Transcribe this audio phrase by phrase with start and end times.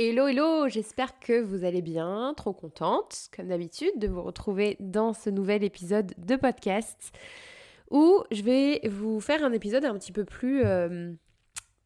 [0.00, 5.12] Hello, hello, j'espère que vous allez bien, trop contente, comme d'habitude, de vous retrouver dans
[5.12, 7.10] ce nouvel épisode de podcast
[7.90, 11.12] où je vais vous faire un épisode un petit peu plus euh,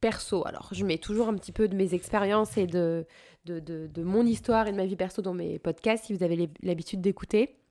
[0.03, 0.47] perso.
[0.47, 3.07] Alors, je mets toujours un petit peu de mes expériences et de,
[3.47, 6.51] de, de, mon histoire et de ma vie perso dans mes podcasts si vous avez
[6.63, 7.62] l'habitude d'écouter.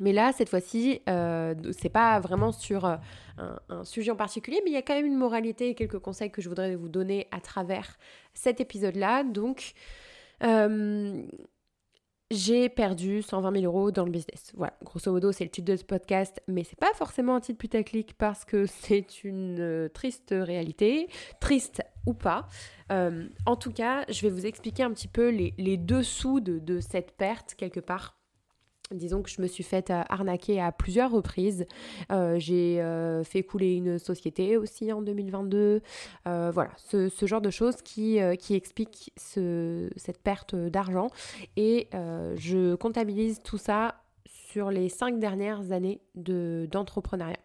[0.00, 2.96] Mais là, cette fois-ci, euh, c'est pas vraiment sur euh,
[3.68, 6.30] un, sujet en particulier, mais il y a quand même une moralité et quelques conseils
[6.30, 7.96] que je voudrais vous donner à travers
[8.32, 9.22] cet épisode-là.
[9.22, 9.72] Donc,
[10.42, 11.22] euh,
[12.32, 14.50] j'ai perdu 120 000 euros dans le business.
[14.56, 17.58] Voilà, grosso modo, c'est le titre de ce podcast, mais c'est pas forcément un titre
[17.58, 21.08] putaclic parce que c'est une euh, triste réalité,
[21.40, 22.48] triste ou pas.
[22.90, 27.54] en tout cas, je vais vous expliquer un petit peu les, dessous de cette perte
[27.54, 28.18] quelque part
[28.90, 31.66] Disons que je me suis faite euh, arnaquer à plusieurs reprises.
[32.12, 35.80] Euh, j'ai euh, fait couler une société aussi en 2022.
[36.24, 41.08] voilà, ce, genre de choses qui, qui expliquent cette perte d'argent.
[41.56, 47.38] Et je comptabilise tout ça sur les cinq dernières années d'entrepreneuriat.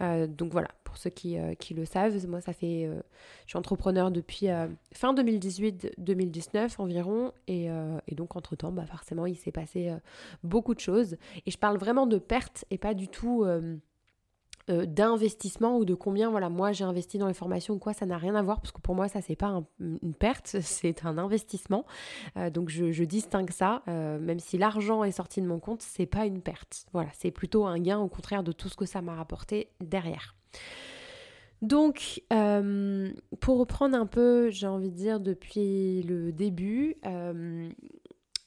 [0.00, 3.00] Euh, donc voilà, pour ceux qui, euh, qui, le savent, moi ça fait, euh,
[3.44, 4.48] je suis entrepreneur depuis
[4.92, 7.68] fin 2018-2019 environ, et,
[8.08, 9.92] et donc entre temps, bah forcément, il s'est passé
[10.42, 11.16] beaucoup de choses.
[11.46, 13.44] Et je parle vraiment de pertes et pas du tout
[14.70, 18.06] euh, d'investissement ou de combien voilà moi j'ai investi dans les formations ou quoi ça
[18.06, 21.18] n'a rien à voir parce que pour moi ça c'est pas une perte c'est un
[21.18, 21.84] investissement.
[22.38, 26.06] Euh, donc je, distingue ça euh, même si l'argent est sorti de mon compte c'est
[26.06, 26.86] pas une perte.
[26.94, 30.34] Voilà c'est plutôt un gain au contraire de tout ce que ça m'a rapporté derrière.
[31.62, 36.96] Donc, pour reprendre un peu, j'ai envie de dire, depuis le début,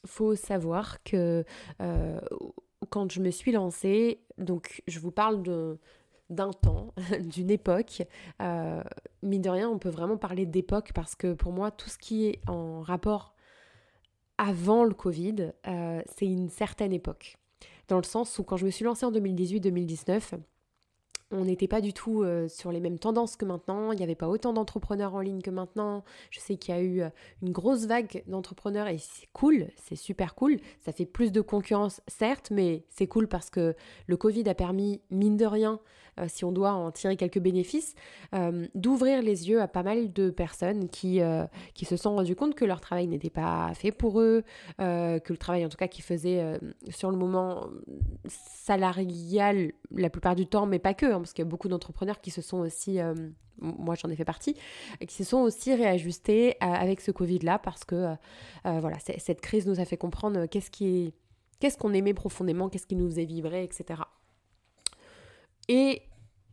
[0.05, 1.43] faut savoir que
[2.89, 5.79] quand je me suis lancée, donc je vous parle de,
[6.29, 8.03] d'un temps, d'une époque.
[8.41, 8.83] Euh,
[9.23, 12.27] mine de rien, on peut vraiment parler d'époque parce que pour moi, tout ce qui
[12.27, 13.33] est en rapport
[14.37, 17.37] avant le Covid, euh, c'est une certaine époque.
[17.87, 20.33] Dans le sens où quand je me suis lancée en 2018-2019,
[21.31, 24.15] on n'était pas du tout euh, sur les mêmes tendances que maintenant, il n'y avait
[24.15, 26.03] pas autant d'entrepreneurs en ligne que maintenant.
[26.29, 27.01] Je sais qu'il y a eu
[27.41, 30.57] une grosse vague d'entrepreneurs et c'est cool, c'est super cool.
[30.79, 33.75] Ça fait plus de concurrence, certes, mais c'est cool parce que
[34.05, 35.81] le Covid a permis, mine de rien,
[36.27, 37.95] si on doit en tirer quelques bénéfices,
[38.75, 41.19] d'ouvrir les yeux à pas mal de personnes qui,
[41.73, 44.43] qui se sont rendues compte que leur travail n'était pas fait pour eux,
[44.77, 47.67] que le travail en tout cas qu'ils faisaient sur le moment
[48.27, 52.21] salarial la plupart du temps, mais pas que, hein, parce qu'il y a beaucoup d'entrepreneurs
[52.21, 53.13] qui se sont aussi, euh,
[53.59, 54.55] moi j'en ai fait partie,
[55.07, 59.67] qui se sont aussi réajustés euh, avec ce Covid-là, parce que euh, voilà, cette crise
[59.67, 61.13] nous a fait comprendre qu'est-ce qui
[61.59, 64.01] qu'est-ce qu'on aimait profondément, qu'est-ce qui nous faisait vibrer, etc.
[65.67, 66.01] Et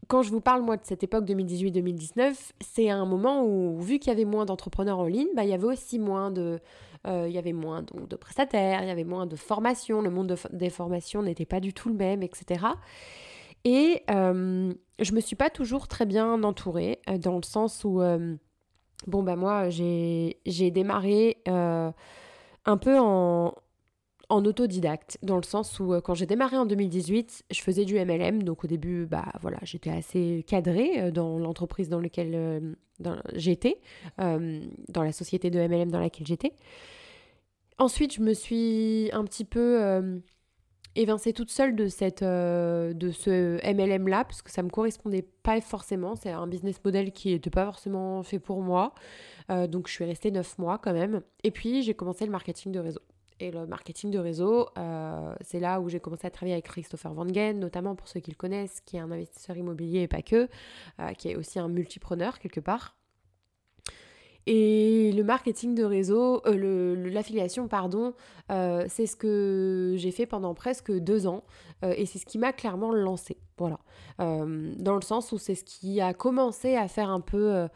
[0.08, 4.12] quand je vous parle moi de cette époque 2018-2019, c'est un moment où, vu qu'il
[4.12, 6.60] y avait moins d'entrepreneurs en ligne, bah, il y avait aussi moins de,
[7.06, 10.36] il y avait moins donc, de prestataires, il y avait moins de formations, le monde
[10.52, 12.66] des formations n'était pas du tout le même, etc.
[13.64, 18.02] Et euh, je me suis pas toujours très bien entourée, euh, dans le sens où,
[18.02, 18.36] euh,
[19.06, 23.54] bon, bah moi, j'ai démarré un peu en,
[24.28, 28.42] en autodidacte, dans le sens où quand j'ai démarré en 2018, je faisais du MLM,
[28.42, 32.76] donc au début, bah voilà, j'étais assez cadrée dans l'entreprise dans laquelle
[33.34, 33.80] j'étais,
[34.18, 36.52] dans la société de MLM dans laquelle j'étais.
[37.78, 40.22] Ensuite, je me suis un petit peu
[40.96, 45.26] évincée toute seule de, cette, euh, de ce MLM là parce que ça me correspondait
[45.42, 46.14] pas forcément.
[46.16, 48.94] C'est un business model qui n'était pas forcément fait pour moi.
[49.50, 51.22] Euh, donc je suis restée 9 mois quand même.
[51.42, 53.00] Et puis j'ai commencé le marketing de réseau.
[53.40, 57.12] Et le marketing de réseau, euh, c'est là où j'ai commencé à travailler avec Christopher
[57.12, 60.22] Van Gen, notamment pour ceux qui le connaissent, qui est un investisseur immobilier et pas
[60.22, 60.48] que,
[61.18, 62.96] qui est aussi un multipreneur quelque part.
[64.46, 68.12] Et le marketing de réseau, euh, l'affiliation, pardon,
[68.50, 71.44] euh, c'est ce que j'ai fait pendant presque deux ans
[71.82, 73.38] euh, et c'est ce qui m'a clairement lancé.
[73.56, 73.78] Voilà.
[74.18, 77.68] dans le sens où c'est ce qui a commencé à faire un peu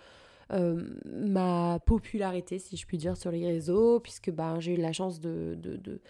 [0.50, 5.20] ma popularité, si je puis dire, sur les réseaux, puisque ben, j'ai eu la chance
[5.20, 6.00] de, de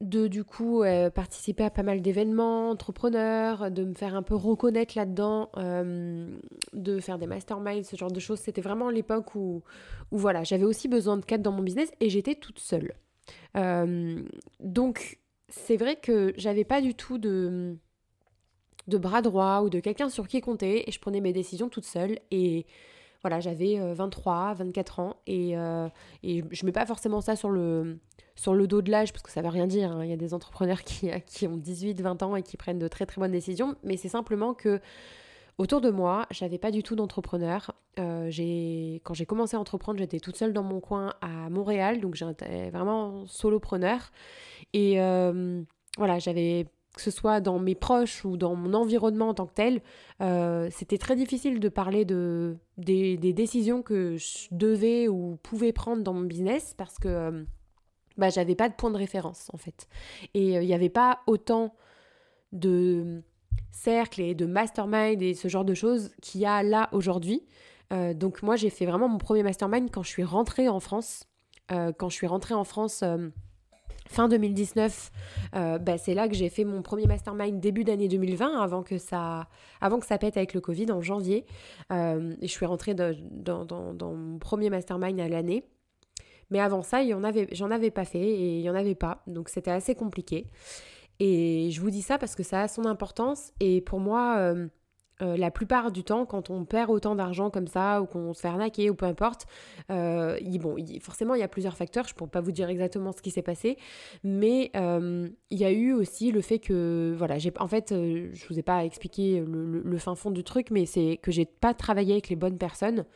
[0.00, 4.34] de du coup euh, participer à pas mal d'événements entrepreneurs, de me faire un peu
[4.34, 6.28] reconnaître là-dedans, euh,
[6.74, 8.40] de faire des masterminds, ce genre de choses.
[8.40, 9.62] C'était vraiment l'époque où,
[10.10, 12.94] où voilà, j'avais aussi besoin de cadre dans mon business et j'étais toute seule.
[13.56, 14.22] Euh,
[14.60, 15.18] donc
[15.48, 17.76] c'est vrai que j'avais pas du tout de,
[18.88, 21.86] de bras droit ou de quelqu'un sur qui compter et je prenais mes décisions toute
[21.86, 22.66] seule et
[23.26, 25.54] voilà, j'avais 23, 24 ans et,
[26.22, 27.98] et je mets pas forcément ça sur le
[28.38, 30.04] sur le dos de l'âge, parce que ça veut rien dire, hein.
[30.04, 32.86] il y a des entrepreneurs qui, qui ont 18, 20 ans et qui prennent de
[32.86, 34.78] très très bonnes décisions, mais c'est simplement que
[35.58, 37.72] Autour de moi, j'avais pas du tout d'entrepreneur.
[37.98, 38.30] Euh,
[39.02, 42.68] quand j'ai commencé à entreprendre, j'étais toute seule dans mon coin à Montréal, donc j'étais
[42.68, 44.12] vraiment solopreneur.
[44.74, 45.62] Et euh,
[45.96, 49.54] voilà, j'avais que ce soit dans mes proches ou dans mon environnement en tant que
[49.54, 49.82] tel,
[50.22, 56.02] euh, c'était très difficile de parler de, des, décisions que je devais ou pouvais prendre
[56.02, 57.44] dans mon business parce que
[58.16, 59.88] bah, j'avais pas de point de référence en fait.
[60.34, 61.76] Et il n'y avait pas autant
[62.52, 63.22] de
[63.72, 67.46] cercles et de mastermind et ce genre de choses qu'il y a là aujourd'hui.
[67.92, 71.24] Euh, donc moi j'ai fait vraiment mon premier mastermind quand je suis rentrée en France.
[71.72, 73.28] Euh, quand je suis rentrée en France euh,
[74.08, 75.10] fin 2019,
[75.52, 79.48] bah, c'est là que j'ai fait mon premier mastermind début d'année 2020 avant que ça,
[79.80, 81.46] avant que ça pète avec le Covid en janvier.
[81.90, 81.94] et
[82.42, 85.64] je suis rentrée dans, dans, mon premier mastermind à l'année.
[86.50, 89.22] Mais avant ça, j'en avais, avais pas fait et il n'y en avait pas.
[89.26, 90.46] Donc c'était assez compliqué.
[91.18, 93.52] Et je vous dis ça parce que ça a son importance.
[93.60, 94.68] Et pour moi, euh,
[95.22, 98.40] euh, la plupart du temps, quand on perd autant d'argent comme ça, ou qu'on se
[98.40, 99.46] fait arnaquer, ou peu importe,
[99.90, 102.06] euh, bon, forcément, il y a plusieurs facteurs.
[102.06, 103.78] Je ne pourrais pas vous dire exactement ce qui s'est passé,
[104.24, 108.48] mais euh, il y a eu aussi le fait que, voilà, j'ai, en fait, je
[108.48, 112.12] vous ai pas expliqué le, fin fond du truc, mais c'est que j'ai pas travaillé
[112.12, 113.06] avec les bonnes personnes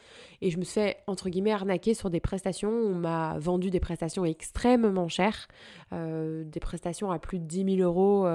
[0.40, 2.70] et je me suis fait entre guillemets arnaquer sur des prestations.
[2.70, 5.46] On m'a vendu des prestations extrêmement chères,
[5.92, 8.26] des prestations à plus de 10 000 euros.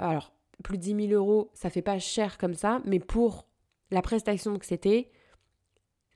[0.00, 0.32] alors
[0.62, 3.46] plus de 10 000 euros, ça fait pas cher comme ça, mais pour
[3.90, 5.10] la prestation que c'était,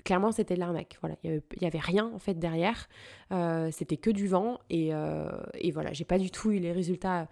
[0.07, 0.97] clairement c'était de l'arnaque.
[1.03, 2.89] Voilà, il y, avait, rien en fait derrière,
[3.33, 6.73] euh, c'était que du vent et, euh, et voilà, j'ai pas du tout eu les
[6.73, 7.29] résultats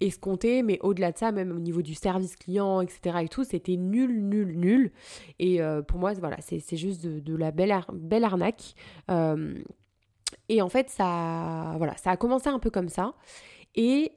[0.00, 3.18] escomptés, mais au-delà de ça, même au niveau du service client, etc.
[3.22, 4.92] et tout, c'était nul, nul, nul.
[5.40, 8.74] Et euh, pour moi, voilà, c'est juste de, la belle, belle arnaque.
[10.48, 13.14] et en fait, ça, voilà, ça a commencé un peu comme ça.
[13.74, 14.12] Et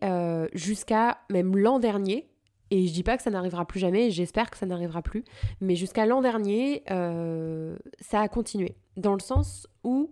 [0.53, 2.30] jusqu'à même l'an dernier,
[2.71, 5.25] et je dis pas que ça n'arrivera plus jamais, j'espère que ça n'arrivera plus.
[5.59, 8.75] Mais jusqu'à l'an dernier, euh, ça a continué.
[8.95, 10.11] Dans le sens où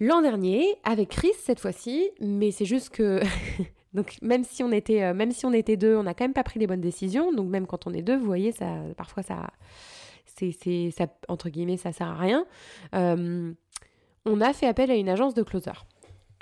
[0.00, 3.20] l'an dernier, avec Chris cette fois-ci, mais c'est juste que.
[3.94, 6.34] donc même si on était euh, même si on était deux, on n'a quand même
[6.34, 7.32] pas pris les bonnes décisions.
[7.32, 9.46] Donc même quand on est deux, vous voyez, ça parfois ça
[10.26, 10.96] c'est
[11.28, 12.44] entre guillemets ça sert à rien.
[12.94, 13.52] Euh,
[14.26, 15.70] on a fait appel à une agence de closer.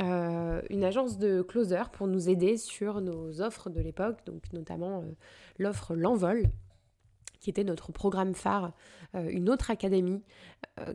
[0.01, 5.03] Euh, une agence de closer pour nous aider sur nos offres de l'époque, donc notamment
[5.03, 5.13] euh,
[5.59, 6.51] l'offre L'Envol,
[7.39, 8.73] qui était notre programme phare,
[9.15, 10.23] euh, une autre académie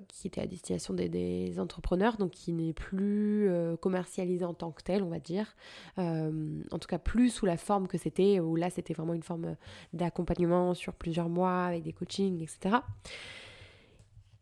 [0.09, 3.49] qui était à destination des, entrepreneurs, donc qui n'est plus
[3.79, 5.55] commercialisée en tant que telle, on va dire.
[5.95, 9.55] en tout cas, plus sous la forme que c'était, où là c'était vraiment une forme
[9.93, 12.79] d'accompagnement sur plusieurs mois avec des coachings, etc.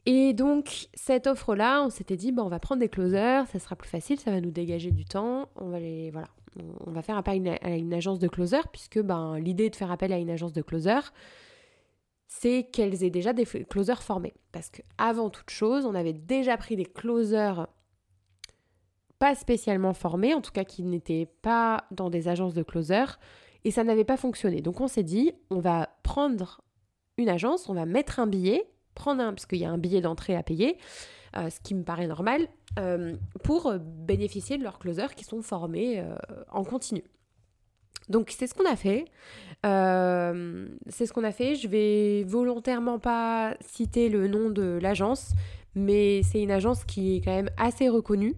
[0.09, 3.75] Et donc, cette offre-là, on s'était dit, bah, on va prendre des closers, ça sera
[3.75, 5.49] plus facile, ça va nous dégager du temps.
[5.57, 6.29] On va les, voilà,
[6.85, 10.13] on va faire appel à une, agence de closers, puisque ben, l'idée de faire appel
[10.13, 11.11] à une agence de closers,
[12.29, 14.33] c'est qu'elles aient déjà des closers formés.
[14.53, 17.67] Parce qu'avant toute chose, on avait déjà pris des closers
[19.19, 23.19] pas spécialement formés, en tout cas qui n'étaient pas dans des agences de closers,
[23.65, 24.61] et ça n'avait pas fonctionné.
[24.61, 26.61] Donc on s'est dit, on va prendre
[27.17, 30.01] une agence, on va mettre un billet prendre un, parce qu'il y a un billet
[30.01, 30.77] d'entrée à payer,
[31.37, 32.47] euh, ce qui me paraît normal,
[32.79, 36.15] euh, pour bénéficier de leurs closers qui sont formés euh,
[36.51, 37.03] en continu.
[38.09, 39.05] Donc c'est ce qu'on a fait.
[39.63, 41.55] c'est ce qu'on a fait.
[41.55, 45.31] Je vais volontairement pas citer le nom de l'agence,
[45.75, 48.35] mais c'est une agence qui est quand même assez reconnue.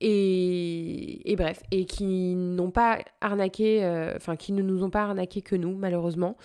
[0.00, 5.40] et, et, bref, et qui n'ont pas arnaqué, enfin qui ne nous ont pas arnaqué
[5.40, 6.36] que nous, malheureusement.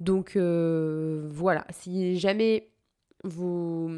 [0.00, 2.68] Donc euh, voilà, si jamais
[3.22, 3.90] vous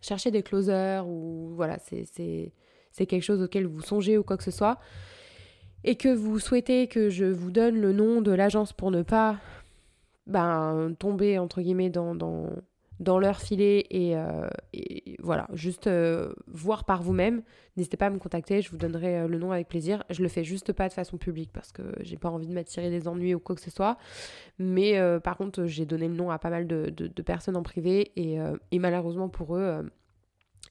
[0.00, 2.52] cherchez des closers ou voilà, c'est
[2.96, 4.78] quelque chose auquel vous songez ou quoi que ce soit,
[5.84, 9.38] et que vous souhaitez que je vous donne le nom de l'agence pour ne pas
[10.26, 12.50] ben, tomber entre guillemets dans, dans,
[12.98, 14.48] dans leur filet et, euh,
[15.20, 17.42] voilà, juste euh, voir par vous-même.
[17.76, 20.02] N'hésitez pas à me contacter, je vous donnerai euh, le nom avec plaisir.
[20.08, 22.90] Je le fais juste pas de façon publique parce que j'ai pas envie de m'attirer
[22.90, 23.98] des ennuis ou quoi que ce soit.
[24.58, 28.38] Mais par contre, j'ai donné le nom à pas mal de, personnes en privé et,
[28.70, 29.90] et, malheureusement pour eux,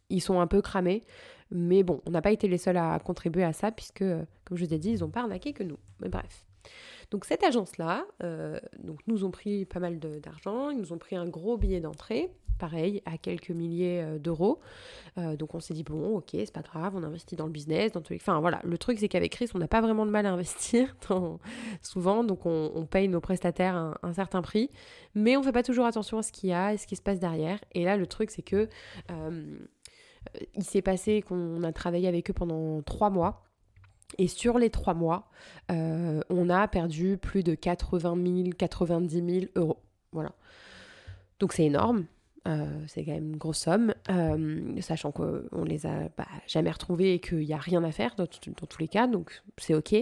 [0.09, 1.03] ils sont un peu cramés.
[1.51, 4.03] Mais bon, on n'a pas été les seuls à contribuer à ça puisque,
[4.45, 5.77] comme je vous ai dit, ils n'ont pas arnaqué que nous.
[6.01, 6.45] Mais bref.
[7.11, 8.59] Donc cette agence-là, euh,
[9.07, 13.01] nous ont pris pas mal d'argent, ils nous ont pris un gros billet d'entrée, pareil,
[13.05, 14.59] à quelques milliers euh, d'euros.
[15.17, 17.91] Euh, donc on s'est dit, bon, ok, c'est pas grave, on investit dans le business,
[17.91, 18.19] dans tous les...
[18.19, 20.95] Enfin voilà, le truc c'est qu'avec Chris, on n'a pas vraiment de mal à investir
[21.81, 24.69] souvent, donc on, paye nos prestataires un, certain prix,
[25.15, 27.01] mais on fait pas toujours attention à ce qu'il y a et ce qui se
[27.01, 27.59] passe derrière.
[27.73, 28.69] Et là, le truc c'est que...
[30.55, 33.44] il s'est passé qu'on a travaillé avec eux pendant trois mois.
[34.17, 35.29] Et sur les trois mois,
[35.71, 39.81] euh, on a perdu plus de 80 000, 90 000 euros.
[40.11, 40.31] Voilà.
[41.39, 42.05] Donc c'est énorme.
[42.87, 43.93] c'est quand même une grosse somme,
[44.79, 48.27] sachant qu'on les a bah, jamais retrouvés et qu'il n'y a rien à faire dans,
[48.27, 49.95] tous les cas, donc c'est ok.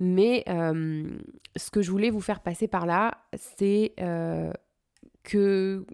[0.00, 3.94] Mais ce que je voulais vous faire passer par là, c'est
[5.22, 5.86] que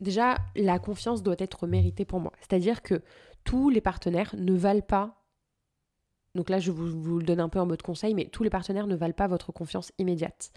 [0.00, 2.32] déjà, la confiance doit être méritée pour moi.
[2.40, 3.02] C'est-à-dire que
[3.42, 5.23] tous les partenaires ne valent pas
[6.34, 8.88] donc là, je vous, le donne un peu en mode conseil, mais tous les partenaires
[8.88, 10.50] ne valent pas votre confiance immédiate.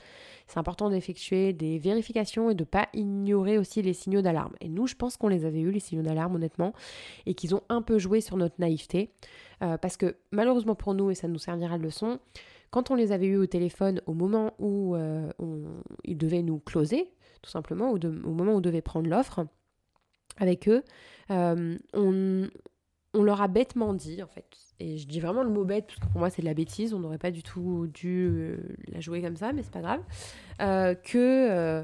[0.47, 4.55] C'est important d'effectuer des vérifications et de ne pas ignorer aussi les signaux d'alarme.
[4.59, 6.73] Et nous, je pense qu'on les avait eus, les signaux d'alarme, honnêtement,
[7.27, 9.11] et qu'ils ont un peu joué sur notre naïveté.
[9.61, 12.19] Euh, parce que malheureusement pour nous, et ça nous servira de leçon,
[12.71, 15.31] quand on les avait eus au téléphone au moment où euh,
[16.03, 19.45] ils devaient nous closer, tout simplement, ou au moment où on devait prendre l'offre
[20.37, 20.83] avec eux,
[21.31, 22.47] euh, on,
[23.17, 24.45] on leur a bêtement dit, en fait,
[24.79, 26.93] et je dis vraiment le mot bête, parce que pour moi c'est de la bêtise,
[26.93, 28.57] on n'aurait pas du tout dû euh,
[28.89, 30.01] la jouer comme ça, mais c'est pas grave,
[30.61, 31.83] euh, que, euh,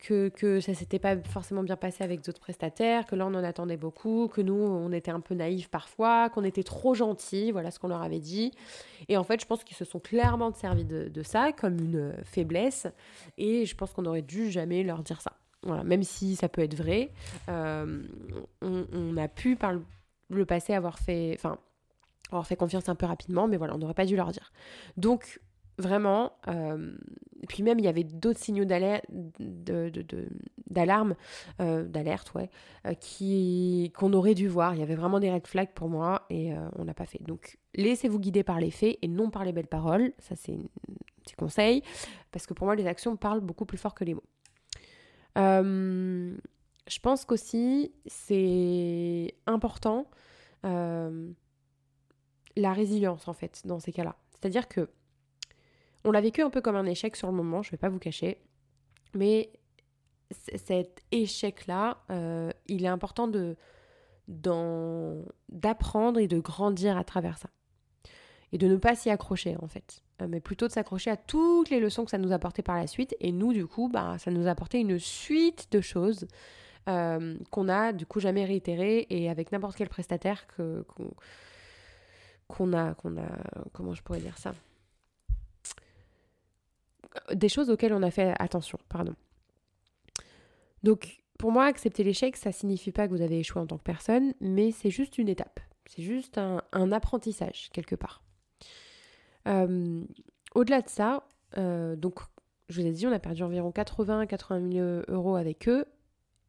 [0.00, 3.44] que, que ça s'était pas forcément bien passé avec d'autres prestataires, que là on en
[3.44, 7.70] attendait beaucoup, que nous on était un peu naïfs parfois, qu'on était trop gentils, voilà
[7.70, 8.52] ce qu'on leur avait dit.
[9.08, 12.88] Et en fait, je pense qu'ils se sont clairement servis de, ça comme une faiblesse,
[13.36, 15.32] et je pense qu'on aurait dû jamais leur dire ça.
[15.84, 17.10] Même si ça peut être vrai,
[17.48, 18.00] on,
[18.62, 19.82] on, a pu par le
[20.30, 21.58] le passé avoir fait, enfin,
[22.30, 24.52] avoir fait confiance un peu rapidement, mais voilà, on n'aurait pas dû leur dire.
[24.96, 25.40] Donc,
[25.78, 26.92] vraiment, euh,
[27.48, 29.04] puis même, il y avait d'autres signaux d'alarme,
[31.60, 32.50] euh, d'alerte, ouais,
[32.86, 34.74] euh, qui, qu'on aurait dû voir.
[34.74, 37.22] Il y avait vraiment des red flags pour moi et on n'a pas fait.
[37.22, 40.12] Donc, laissez-vous guider par les faits et non par les belles paroles.
[40.18, 41.82] Ça, c'est un petit conseil,
[42.32, 44.24] parce que pour moi, les actions parlent beaucoup plus fort que les mots.
[46.88, 50.06] Je pense qu'aussi, c'est important
[50.64, 51.30] euh,
[52.56, 54.16] la résilience, en fait, dans ces cas-là.
[54.30, 54.88] C'est-à-dire que
[56.04, 57.88] on l'a vécu un peu comme un échec sur le moment, je ne vais pas
[57.88, 58.40] vous cacher,
[59.14, 59.50] mais
[60.30, 63.56] cet échec-là, euh, il est important de
[65.48, 67.48] d'apprendre et de grandir à travers ça.
[68.52, 70.02] Et de ne pas s'y accrocher, en fait.
[70.20, 72.76] Euh, mais plutôt de s'accrocher à toutes les leçons que ça nous a apportées par
[72.76, 73.16] la suite.
[73.20, 76.26] Et nous, du coup, bah, ça nous a apporté une suite de choses
[76.88, 80.46] euh, qu'on a du coup jamais réitéré et avec n'importe quel prestataire
[82.48, 83.28] qu'on, a, qu'on a,
[83.72, 84.54] comment je pourrais dire ça?
[87.32, 89.14] Des choses auxquelles on a fait attention, pardon.
[90.82, 93.84] Donc pour moi, accepter l'échec, ça signifie pas que vous avez échoué en tant que
[93.84, 95.60] personne, mais c'est juste une étape.
[95.86, 98.22] C'est juste un, apprentissage quelque part.
[99.46, 100.02] Euh,
[100.54, 101.26] au-delà de ça,
[101.56, 102.18] euh, donc
[102.68, 105.86] je vous ai dit, on a perdu environ 80-80 000 euros avec eux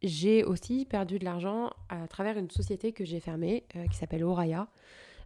[0.02, 4.24] j'ai aussi perdu de l'argent à travers une société que j'ai fermée euh, qui s'appelle
[4.24, 4.68] Oraya,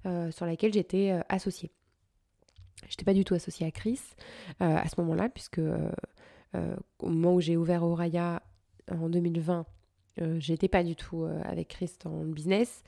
[0.06, 1.72] euh, sur laquelle j'étais euh, associée.
[2.84, 4.02] Je n'étais pas du tout associée à Chris
[4.60, 5.62] à ce moment-là, puisque
[7.00, 8.44] au moment où j'ai ouvert Oraya
[8.92, 9.66] en 2020,
[10.40, 12.84] j'étais pas du tout avec Chris en business.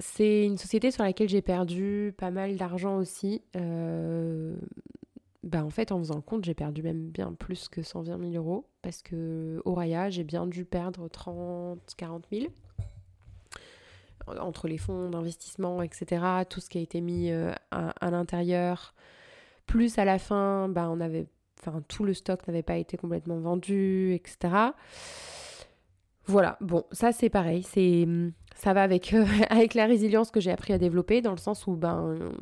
[0.00, 3.42] c'est une société sur laquelle j'ai perdu pas mal d'argent aussi.
[5.48, 8.32] Bah en fait, en faisant le compte, j'ai perdu même bien plus que 120 000
[8.34, 12.46] euros parce que au Raya, j'ai bien dû perdre 30, 40 000
[14.38, 18.94] entre les fonds d'investissement, etc., tout ce qui a été mis euh, à, l'intérieur,
[19.64, 21.26] plus à la fin, bah on avait,
[21.60, 24.52] enfin tout le stock n'avait pas été complètement vendu, etc.
[26.28, 28.06] Voilà, bon, ça c'est pareil, c'est
[28.58, 31.66] ça va avec, euh, avec la résilience que j'ai appris à développer, dans le sens
[31.66, 32.32] où ben,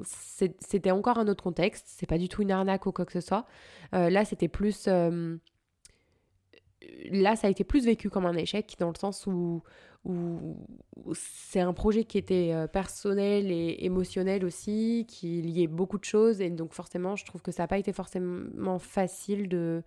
[0.61, 3.21] c'était encore un autre contexte, c'est pas du tout une arnaque ou quoi que ce
[3.21, 3.47] soit.
[3.95, 4.87] Euh, là, c'était plus.
[4.89, 5.37] Euh,
[7.11, 9.63] là, ça a été plus vécu comme un échec, dans le sens où,
[10.05, 10.57] où,
[11.13, 16.49] c'est un projet qui était personnel et émotionnel aussi, qui liait beaucoup de choses, et
[16.51, 19.83] donc forcément, je trouve que ça n'a pas été forcément facile de,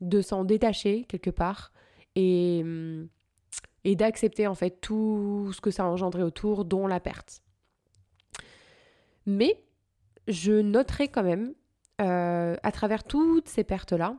[0.00, 1.72] de s'en détacher quelque part.
[2.16, 3.08] Et hum,
[3.84, 7.42] et d'accepter en fait tout ce que ça a engendré autour, dont la perte.
[9.26, 9.62] Mais
[10.26, 11.54] je noterai quand même,
[12.00, 14.16] euh, à travers toutes ces pertes-là,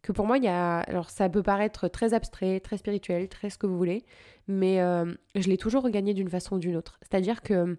[0.00, 0.78] que pour moi, il y a...
[0.80, 4.04] Alors ça peut paraître très abstrait, très spirituel, très ce que vous voulez,
[4.48, 6.98] mais euh, je l'ai toujours regagné d'une façon ou d'une autre.
[7.02, 7.78] C'est-à-dire que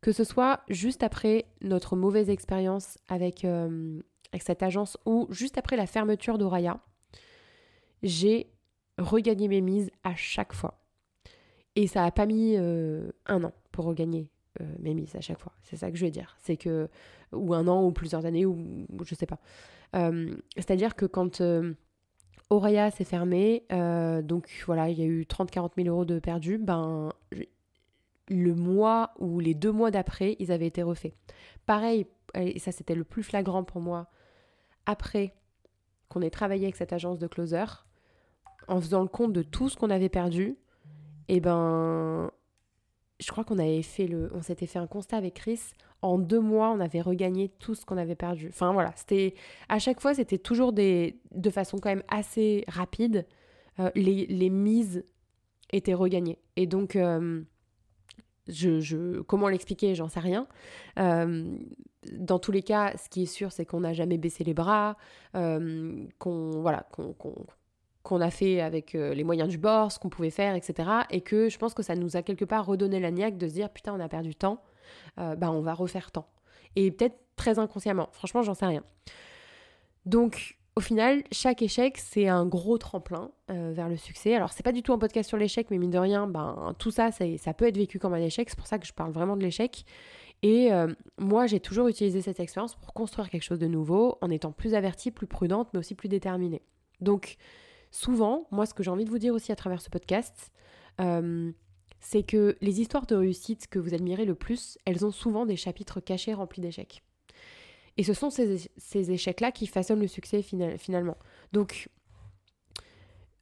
[0.00, 4.00] que ce soit juste après notre mauvaise expérience avec, euh,
[4.32, 6.80] avec cette agence ou juste après la fermeture d'Oraya,
[8.02, 8.50] j'ai
[8.98, 10.78] regagner mes mises à chaque fois.
[11.76, 14.30] Et ça a pas mis euh, un an pour regagner
[14.60, 15.52] euh, mes mises à chaque fois.
[15.62, 16.36] C'est ça que je veux dire.
[16.42, 16.88] C'est que,
[17.32, 19.38] ou un an, ou plusieurs années, ou, je sais pas.
[19.96, 21.42] Euh, c'est-à-dire que quand
[22.50, 23.64] Auréa s'est fermé,
[24.24, 27.10] donc voilà, il y a eu 30-40 000 euros de perdus, ben,
[28.28, 31.14] le mois ou les deux mois d'après, ils avaient été refaits.
[31.64, 34.08] Pareil, et ça c'était le plus flagrant pour moi
[34.86, 35.34] après
[36.08, 37.64] qu'on ait travaillé avec cette agence de closer,
[38.68, 40.56] en faisant le compte de tout ce qu'on avait perdu,
[41.28, 42.30] et eh ben,
[43.20, 45.60] je crois qu'on avait fait le, on s'était fait un constat avec Chris.
[46.02, 48.48] En deux mois, on avait regagné tout ce qu'on avait perdu.
[48.48, 49.34] Enfin voilà, c'était
[49.68, 53.26] à chaque fois, c'était toujours des, de façon quand même assez rapide.
[53.78, 55.04] Euh, les, les, mises
[55.72, 56.38] étaient regagnées.
[56.56, 57.42] Et donc, euh,
[58.48, 60.46] je, je, comment l'expliquer, j'en sais rien.
[60.98, 61.56] Euh,
[62.12, 64.96] dans tous les cas, ce qui est sûr, c'est qu'on n'a jamais baissé les bras,
[65.32, 66.86] qu'on voilà,
[68.10, 70.88] a fait avec euh, les moyens du bord, ce qu'on pouvait faire, etc.
[71.10, 73.54] Et que je pense que ça nous a quelque part redonné la niaque de se
[73.54, 74.62] dire putain, on a perdu temps,
[75.18, 76.28] euh, bah on va refaire temps.
[76.76, 78.82] Et peut-être très inconsciemment, franchement, j'en sais rien.
[80.06, 84.34] Donc, au final, chaque échec, c'est un gros tremplin euh, vers le succès.
[84.34, 86.90] Alors, c'est pas du tout un podcast sur l'échec, mais mine de rien, ben, tout
[86.90, 88.48] ça, ça, ça peut être vécu comme un échec.
[88.48, 89.84] C'est pour ça que je parle vraiment de l'échec.
[90.44, 90.70] Et
[91.18, 94.74] moi, j'ai toujours utilisé cette expérience pour construire quelque chose de nouveau, en étant plus
[94.74, 96.62] avertie, plus prudente, mais aussi plus déterminée.
[97.00, 97.36] Donc,
[97.92, 100.50] souvent, moi, ce que j'ai envie de vous dire aussi à travers ce podcast,
[101.00, 101.52] euh,
[102.00, 105.56] c'est que les histoires de réussite que vous admirez le plus, elles ont souvent des
[105.56, 107.04] chapitres cachés remplis d'échecs.
[107.96, 108.68] Et ce sont ces,
[109.10, 111.18] échecs-là qui façonnent le succès finalement.
[111.52, 111.88] Donc,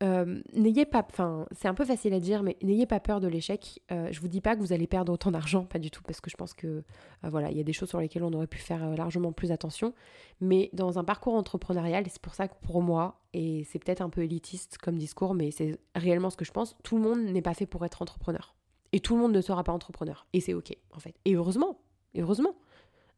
[0.02, 3.28] euh, n'ayez pas, enfin, c'est un peu facile à dire, mais n'ayez pas peur de
[3.28, 3.82] l'échec.
[3.92, 6.20] Euh, je vous dis pas que vous allez perdre autant d'argent, pas du tout, parce
[6.20, 6.82] que je pense que euh,
[7.24, 9.92] voilà, il y a des choses sur lesquelles on aurait pu faire largement plus attention.
[10.40, 14.10] Mais dans un parcours entrepreneurial, c'est pour ça que pour moi, et c'est peut-être un
[14.10, 17.42] peu élitiste comme discours, mais c'est réellement ce que je pense, tout le monde n'est
[17.42, 18.54] pas fait pour être entrepreneur.
[18.92, 20.26] Et tout le monde ne sera pas entrepreneur.
[20.32, 21.14] Et c'est ok, en fait.
[21.24, 21.78] Et heureusement,
[22.16, 22.56] heureusement.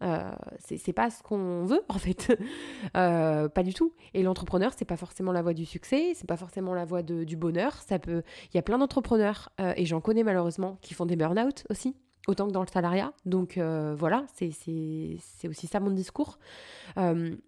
[0.02, 2.36] Euh, c'est pas ce qu'on veut en fait,
[2.96, 3.92] euh, pas du tout.
[4.14, 7.36] Et l'entrepreneur, c'est pas forcément la voie du succès, c'est pas forcément la voie du
[7.36, 7.74] bonheur.
[7.82, 11.16] Ça peut, il y a plein d'entrepreneurs euh, et j'en connais malheureusement qui font des
[11.16, 11.94] burn-out aussi,
[12.26, 13.12] autant que dans le salariat.
[13.26, 16.38] Donc voilà, c'est aussi ça mon discours.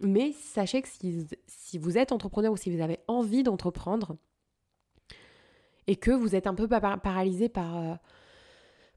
[0.01, 4.17] mais sachez que si, si, vous êtes entrepreneur ou si vous avez envie d'entreprendre
[5.87, 7.99] et que vous êtes un peu paralysé par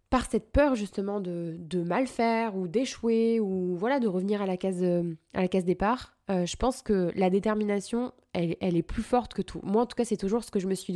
[0.09, 4.57] par cette peur justement de, mal faire ou d'échouer ou voilà de revenir à la
[4.57, 9.03] case, euh, à la case départ, euh, je pense que la détermination, elle, est plus
[9.03, 9.59] forte que tout.
[9.63, 10.93] Moi en tout cas c'est toujours ce que je me suis,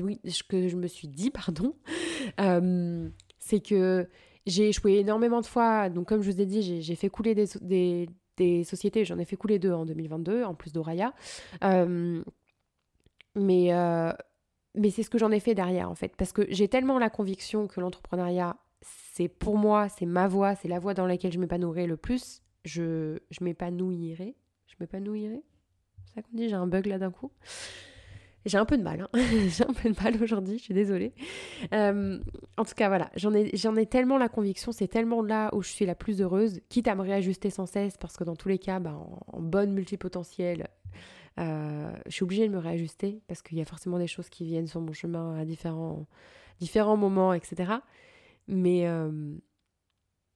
[0.47, 1.75] que je me suis dit, pardon,
[2.39, 4.07] euh, c'est que
[4.45, 5.89] j'ai échoué énormément de fois.
[5.89, 9.35] Donc comme je vous ai dit, j'ai fait couler des, des, sociétés, j'en ai fait
[9.35, 11.13] couler deux en 2022 en plus d'Oraya.
[13.35, 13.71] mais
[14.73, 17.09] mais c'est ce que j'en ai fait derrière en fait, parce que j'ai tellement la
[17.09, 21.39] conviction que l'entrepreneuriat c'est pour moi, c'est ma voix, c'est la voie dans laquelle je
[21.39, 22.41] m'épanouirai le plus.
[22.65, 24.35] Je, je m'épanouirai.
[24.67, 25.43] Je m'épanouirai
[26.05, 27.31] C'est ça qu'on dit J'ai un bug là d'un coup.
[28.45, 29.09] J'ai un peu de mal, hein.
[29.49, 31.13] j'ai un peu de mal aujourd'hui, je suis désolée.
[31.73, 32.19] Euh,
[32.57, 35.69] en tout cas, voilà, j'en ai, ai tellement la conviction, c'est tellement là où je
[35.69, 38.57] suis la plus heureuse, quitte à me réajuster sans cesse, parce que dans tous les
[38.57, 40.69] cas, bah, en, bonne multipotentielle,
[41.39, 44.43] euh, je suis obligée de me réajuster, parce qu'il y a forcément des choses qui
[44.43, 46.07] viennent sur mon chemin à différents,
[46.59, 47.73] différents moments, etc.
[48.47, 49.37] Mais, euh,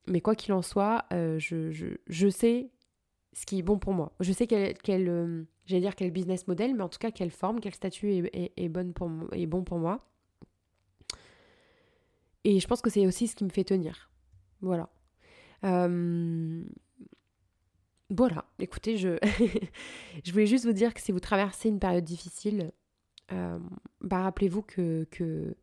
[0.07, 2.69] mais quoi qu'il en soit, euh, je, je, je, sais
[3.33, 4.13] ce qui est bon pour moi.
[4.19, 7.31] Je sais quel, quel euh, j'allais dire quel business model, mais en tout cas quelle
[7.31, 10.05] forme, quel statut est, est, bonne pour, est bon pour moi.
[12.43, 14.09] Et je pense que c'est aussi ce qui me fait tenir.
[14.61, 14.89] Voilà.
[18.11, 19.17] Voilà, écoutez, je...
[20.23, 22.71] je voulais juste vous dire que si vous traversez une période difficile,
[23.29, 25.55] bah rappelez-vous que, que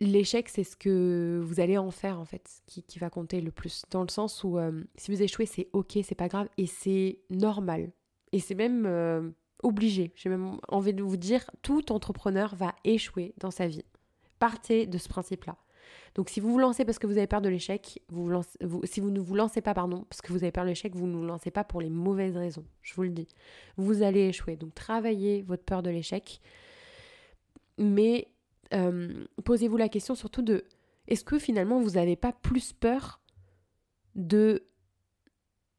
[0.00, 3.82] l'échec, c'est ce que vous allez en faire, en fait, qui, va compter le plus.
[3.90, 7.18] Dans le sens où, euh, si vous échouez, c'est ok, c'est pas grave, et c'est
[7.30, 7.90] normal.
[8.32, 9.30] Et c'est même euh,
[9.62, 10.12] obligé.
[10.14, 13.84] J'ai même envie de vous dire, tout entrepreneur va échouer dans sa vie.
[14.38, 15.56] Partez de ce principe-là.
[16.14, 18.30] Donc si vous vous lancez parce que vous avez peur de l'échec, vous,
[18.60, 20.94] vous si vous ne vous lancez pas pardon parce que vous avez peur de l'échec,
[20.94, 22.64] vous ne vous lancez pas pour les mauvaises raisons.
[22.82, 23.28] Je vous le dis.
[23.76, 24.56] Vous allez échouer.
[24.56, 26.40] Donc travaillez votre peur de l'échec.
[27.78, 28.28] Mais
[28.74, 30.64] euh, posez-vous la question surtout de
[31.06, 33.20] est-ce que finalement vous n'avez pas plus peur
[34.14, 34.62] de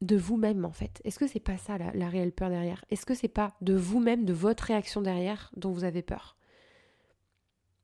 [0.02, 1.02] vous-même en fait?
[1.04, 2.84] Est-ce que c'est pas ça la, la réelle peur derrière?
[2.90, 6.38] Est-ce que c'est pas de vous-même, de votre réaction derrière dont vous avez peur?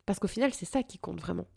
[0.05, 1.47] Parce qu'au final, c'est ça qui compte vraiment.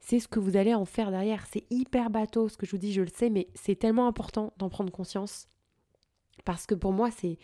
[0.00, 1.46] C'est ce que vous allez en faire derrière.
[1.46, 4.52] C'est hyper bateau ce que je vous dis, je le sais, mais c'est tellement important
[4.56, 5.48] d'en prendre conscience.
[6.44, 7.38] Parce que pour moi, c'est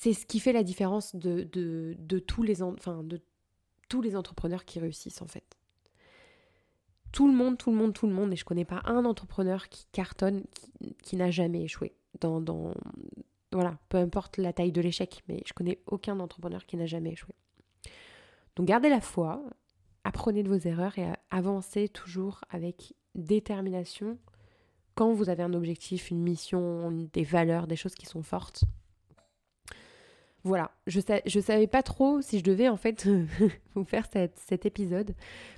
[0.00, 1.44] c'est ce qui fait la différence de,
[2.26, 2.62] tous les
[3.90, 5.58] tous les entrepreneurs qui réussissent en fait.
[7.12, 9.68] Tout le monde, tout le monde, tout le monde, et je connais pas un entrepreneur
[9.68, 10.44] qui cartonne
[11.02, 11.92] qui, n'a jamais échoué.
[12.20, 12.72] Dans, dans,
[13.52, 17.10] voilà, peu importe la taille de l'échec, mais je connais aucun entrepreneur qui n'a jamais
[17.10, 17.34] échoué.
[18.54, 19.42] Donc gardez la foi,
[20.04, 24.18] apprenez de vos erreurs et avancez toujours avec détermination,
[24.94, 28.62] quand vous avez un objectif, une mission, des valeurs, des choses qui sont fortes,
[30.44, 33.06] voilà, je, je savais pas trop si je devais en fait
[33.74, 35.14] vous faire cet épisode,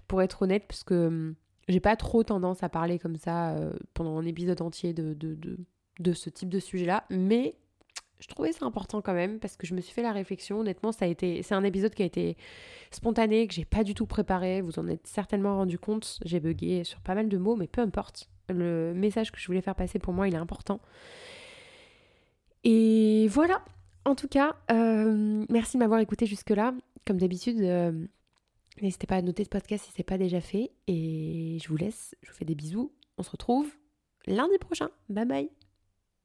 [0.08, 1.34] pour être honnête, parce que hum,
[1.68, 6.30] j'ai pas trop tendance à parler comme ça euh, pendant un épisode entier de, ce
[6.30, 7.56] type de sujet-là, mais
[8.18, 10.60] je trouvais ça important quand même parce que je me suis fait la réflexion.
[10.60, 12.36] Honnêtement, ça été, c'est un épisode qui a été
[12.90, 14.60] spontané, que j'ai pas du tout préparé.
[14.60, 16.20] Vous en êtes certainement rendu compte.
[16.24, 18.28] J'ai bugué sur pas mal de mots, mais peu importe.
[18.48, 20.80] Le message que je voulais faire passer pour moi, il est important.
[22.62, 23.64] Et voilà.
[24.04, 26.74] En tout cas, euh, merci de m'avoir écouté jusque-là.
[27.06, 28.06] Comme d'habitude, euh,
[28.80, 30.72] n'hésitez pas à noter ce podcast si c'est pas déjà fait.
[30.88, 32.14] Et je vous laisse.
[32.22, 32.92] Je vous fais des bisous.
[33.18, 33.70] On se retrouve
[34.26, 34.90] lundi prochain.
[35.08, 35.61] Bye bye.